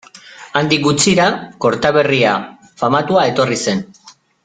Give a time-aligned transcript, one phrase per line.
[0.61, 1.27] Handik gutxira,
[1.67, 2.33] Kortaberria
[2.83, 3.89] famatua etorri zen.